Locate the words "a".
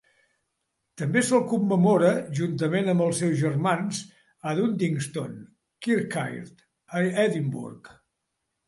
4.53-4.57, 6.99-7.09